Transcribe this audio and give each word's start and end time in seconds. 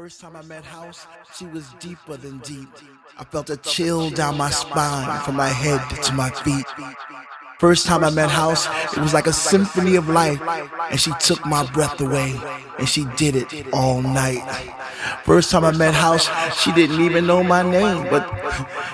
First 0.00 0.22
time 0.22 0.34
I 0.34 0.40
met 0.40 0.64
House, 0.64 1.06
she 1.36 1.44
was 1.44 1.74
deeper 1.78 2.16
than 2.16 2.38
deep. 2.38 2.70
I 3.18 3.24
felt 3.24 3.50
a 3.50 3.58
chill 3.58 4.08
down 4.08 4.38
my 4.38 4.48
spine 4.48 5.20
from 5.24 5.36
my 5.36 5.48
head 5.48 5.78
to 6.04 6.14
my 6.14 6.30
feet. 6.30 6.64
First 7.58 7.84
time 7.84 8.02
I 8.02 8.08
met 8.08 8.30
House, 8.30 8.66
it 8.96 8.98
was 9.00 9.12
like 9.12 9.26
a 9.26 9.32
symphony 9.34 9.96
of 9.96 10.08
life, 10.08 10.40
and 10.90 10.98
she 10.98 11.12
took 11.20 11.44
my 11.44 11.70
breath 11.72 12.00
away, 12.00 12.34
and 12.78 12.88
she 12.88 13.04
did 13.18 13.36
it 13.36 13.66
all 13.74 14.00
night. 14.00 14.40
First 15.24 15.50
time 15.50 15.66
I 15.66 15.72
met 15.72 15.92
House, 15.92 16.30
she 16.58 16.72
didn't 16.72 17.02
even 17.02 17.26
know 17.26 17.44
my 17.44 17.62
name, 17.62 18.08
but 18.08 18.24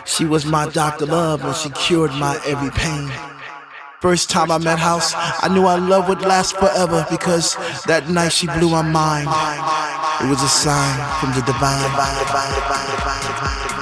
she 0.06 0.24
was 0.24 0.44
my 0.44 0.68
Dr. 0.70 1.06
Love, 1.06 1.44
and 1.44 1.54
she 1.54 1.70
cured 1.70 2.10
my 2.14 2.36
every 2.44 2.70
pain. 2.72 3.08
First 4.00 4.28
time 4.28 4.50
I 4.50 4.58
met 4.58 4.78
House, 4.78 5.14
I 5.16 5.48
knew 5.48 5.66
our 5.66 5.78
love 5.78 6.08
would 6.08 6.20
last 6.20 6.56
forever 6.56 7.06
because 7.10 7.56
that 7.86 8.10
night 8.10 8.32
she 8.32 8.46
blew 8.46 8.70
my 8.70 8.82
mind. 8.82 9.28
It 10.20 10.28
was 10.28 10.42
a 10.42 10.48
sign 10.48 11.00
from 11.20 11.32
the 11.32 11.40
divine. 11.40 13.75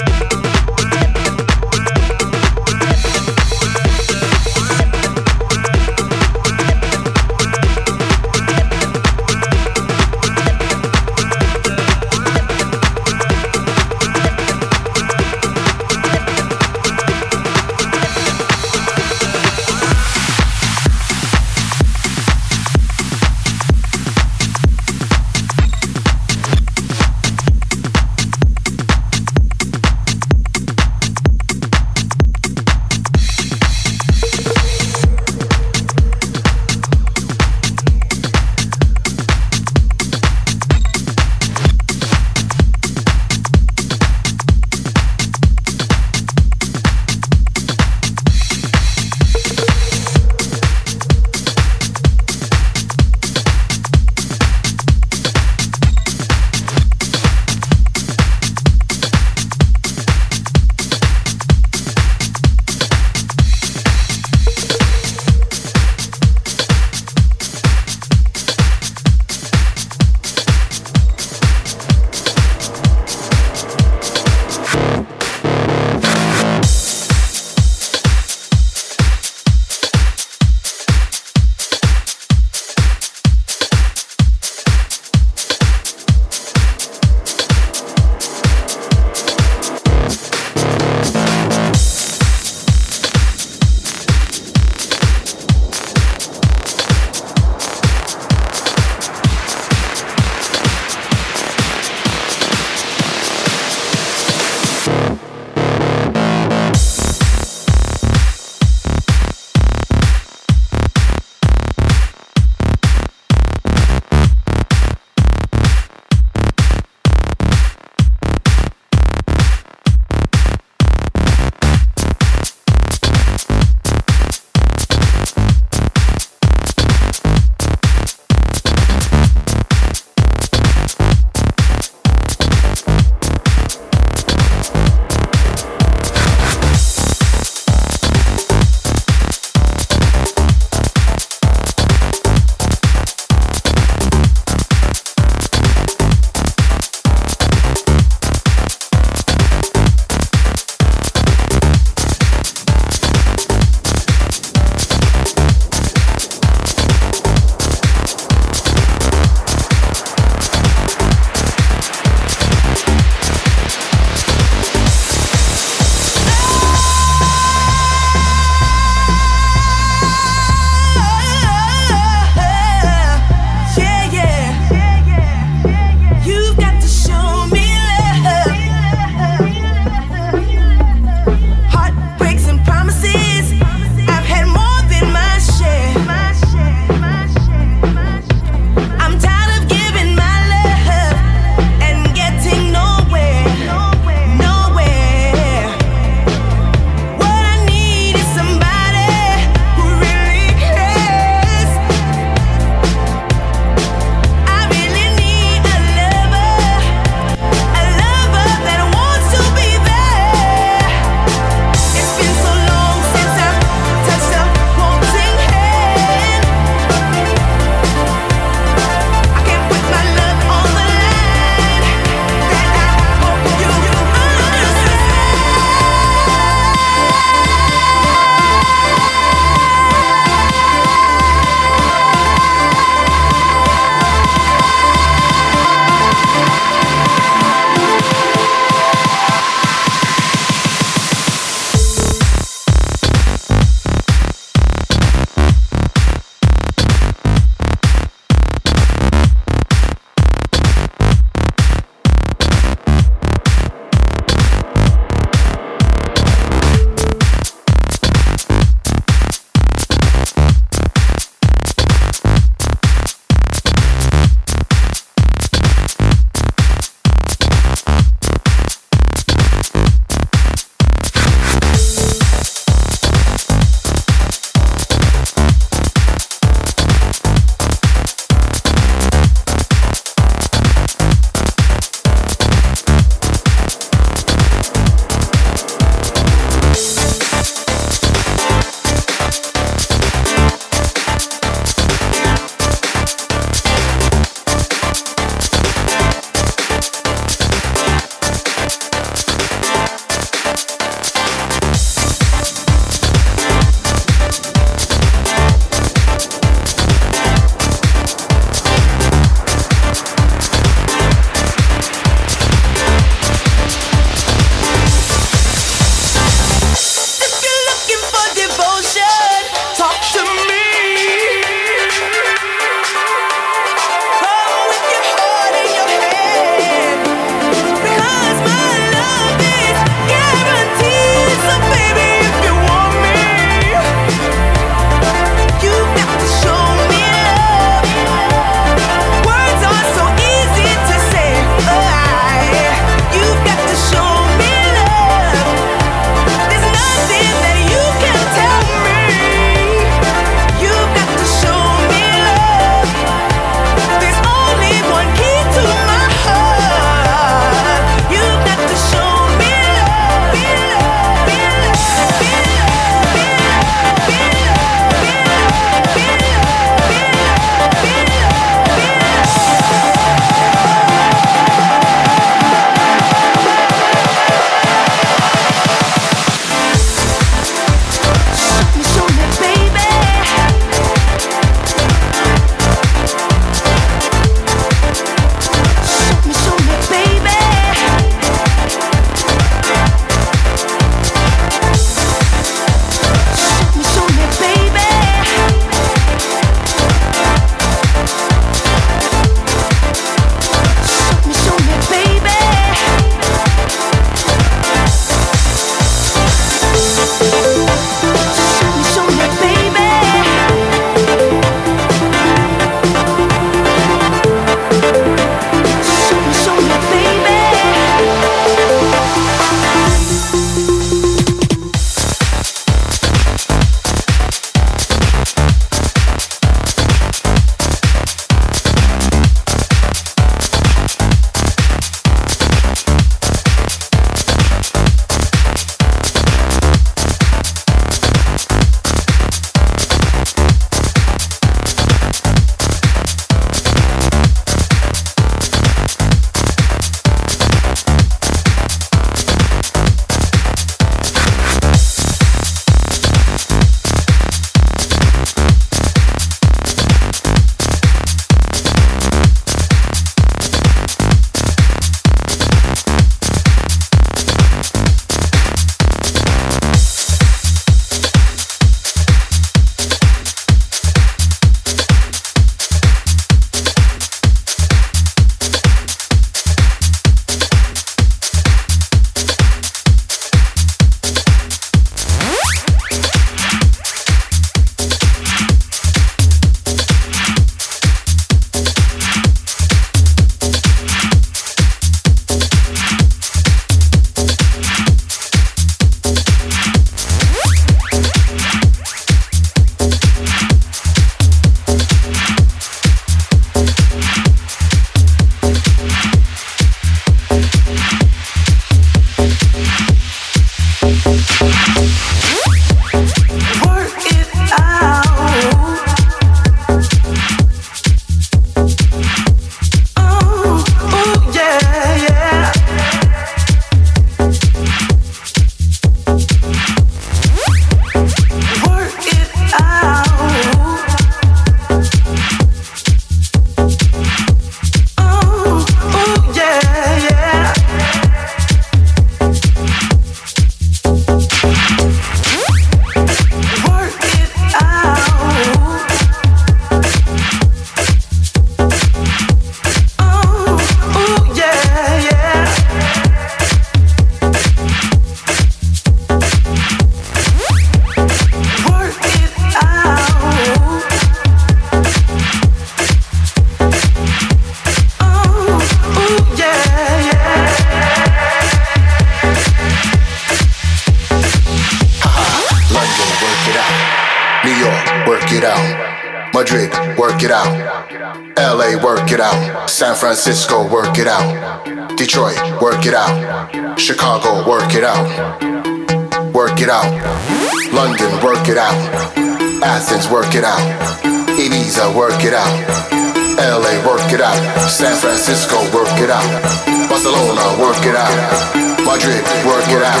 Barcelona, 597.04 597.60
work 597.60 597.84
it 597.84 597.94
out. 597.94 598.56
Madrid, 598.86 599.22
work 599.44 599.68
it 599.68 599.82
out. 599.82 600.00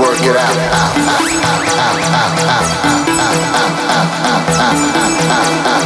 Work 0.00 0.18
it 0.24 0.34
out. 0.34 0.56
out. 5.64 5.79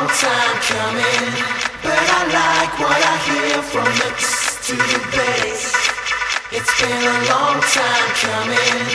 long 0.00 0.08
time 0.08 0.56
coming, 0.72 1.28
but 1.82 1.92
I 1.92 2.20
like 2.32 2.72
what 2.80 3.00
I 3.12 3.16
hear 3.28 3.60
from 3.60 3.84
the 4.00 4.10
to 4.64 4.74
the 4.92 5.00
bass. 5.12 5.76
It's 6.56 6.72
been 6.80 7.02
a 7.04 7.18
long 7.28 7.60
time 7.60 8.08
coming, 8.24 8.86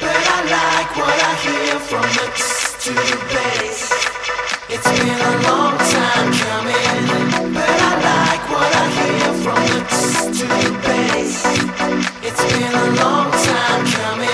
but 0.00 0.22
I 0.24 0.40
like 0.56 0.90
what 0.96 1.18
I 1.20 1.34
hear 1.44 1.78
from 1.88 2.08
the 2.16 2.26
to 2.84 2.92
the 2.96 3.18
bass. 3.34 3.92
It's 4.72 4.90
been 4.98 5.20
a 5.20 5.34
long 5.48 5.76
time 5.76 6.28
coming, 6.44 7.52
but 7.52 7.76
I 7.88 7.94
like 8.10 8.44
what 8.48 8.72
I 8.82 8.86
hear 8.98 9.32
from 9.44 9.60
the 9.68 9.80
to 10.38 10.46
the 10.64 10.70
bass. 10.86 11.44
It's 12.24 12.44
been 12.52 12.72
a 12.72 12.88
long 13.02 13.30
time 13.30 13.84
coming. 13.96 14.33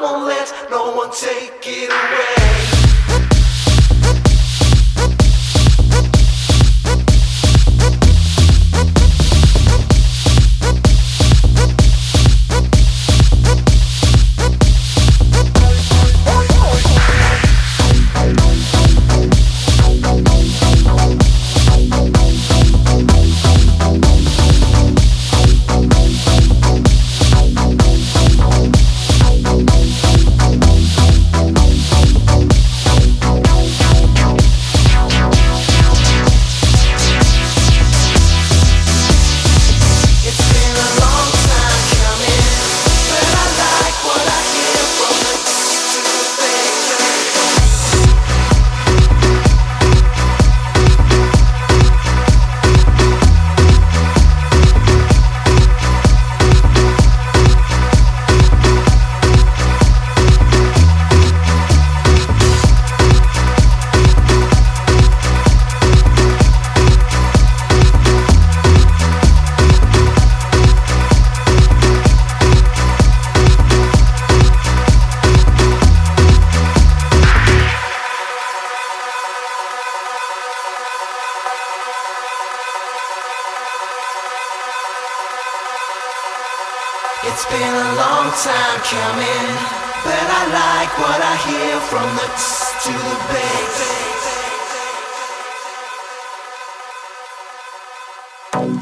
won't 0.00 0.24
let 0.26 0.52
no 0.70 0.92
one 0.96 1.10
take 1.12 1.66
it 1.66 1.90
away. 1.90 2.59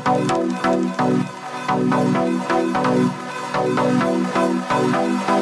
Thank 0.04 0.30
you. 5.28 5.37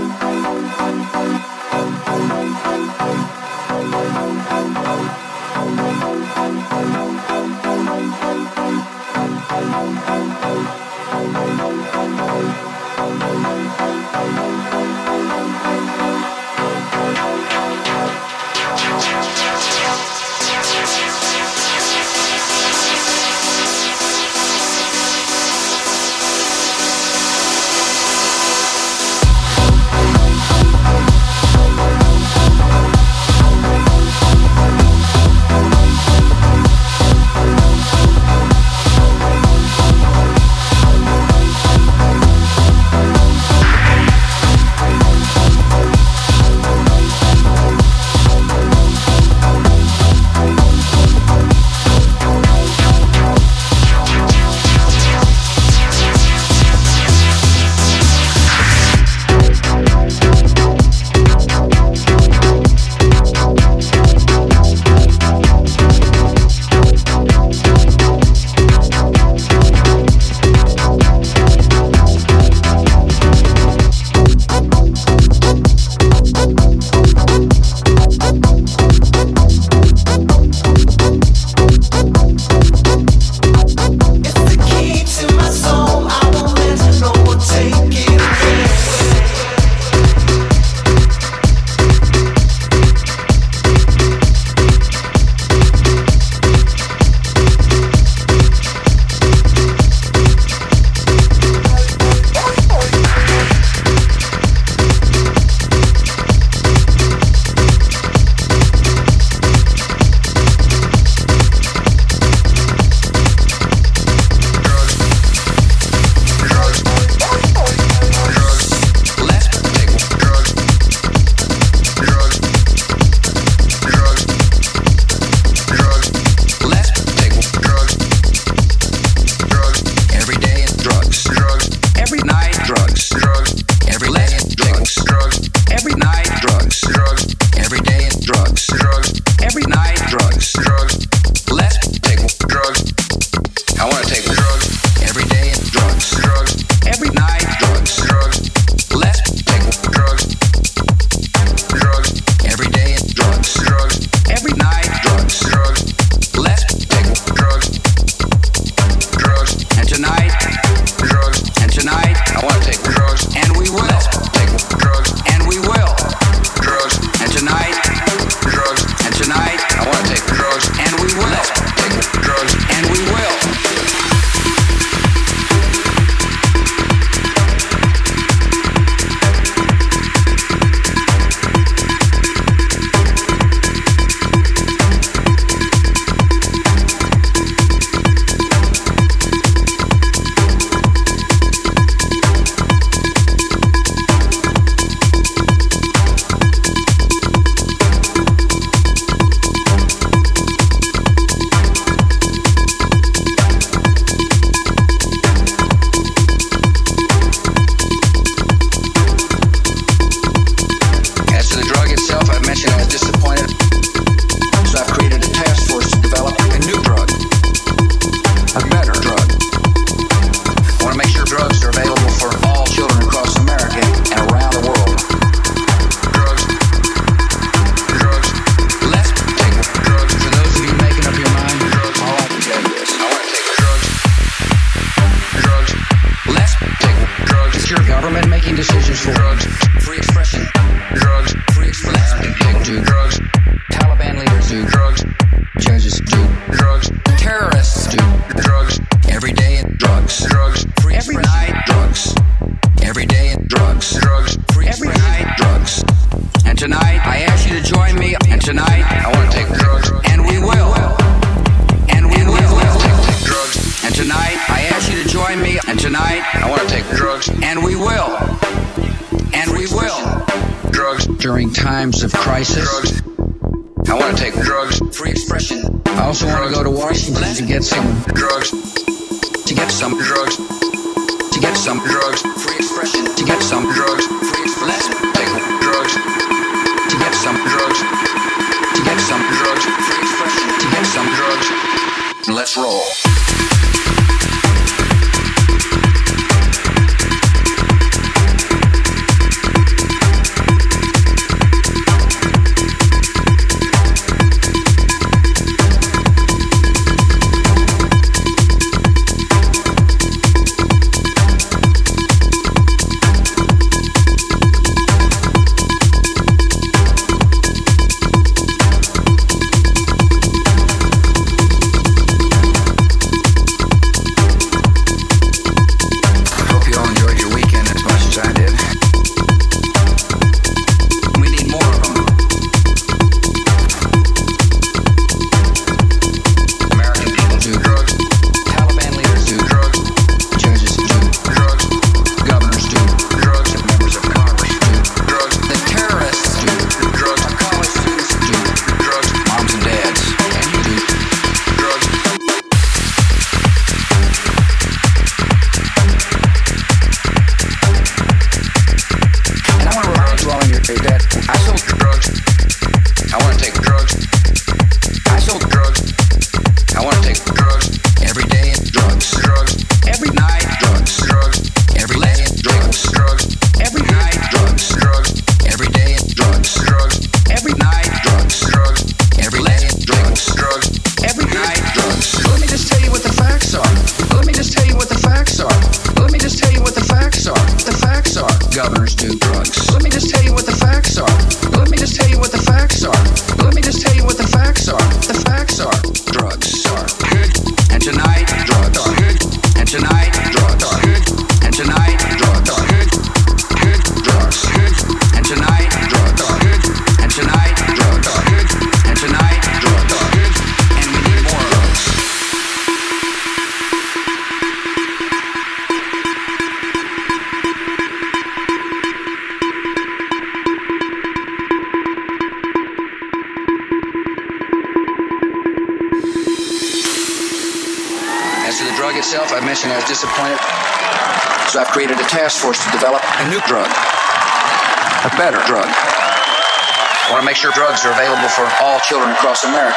let's 292.36 292.58
roll. 292.58 293.05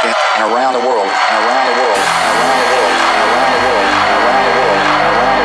and 0.09 0.51
around 0.51 0.73
the 0.73 0.83
world, 0.87 1.07
and 1.07 1.37
around 1.45 1.65
the 1.69 1.77
world, 1.81 1.99
and 1.99 2.29
around 2.37 2.59
the 2.59 2.69
world, 2.69 2.93
and 2.93 3.23
around 3.29 3.51
the 3.53 3.61
world, 3.65 3.87
and 3.89 4.15
around 4.19 4.43
the 4.45 4.53
world, 4.57 4.77
and 4.79 5.07
around 5.07 5.25
the 5.25 5.33
world. 5.33 5.38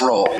Roll. 0.00 0.39